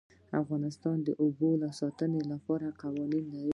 [0.41, 3.49] افغانستان د آب وهوا د ساتنې لپاره قوانین لري.